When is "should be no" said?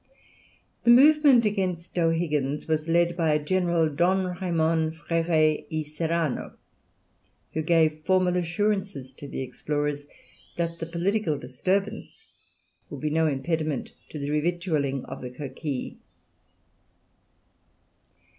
12.89-13.27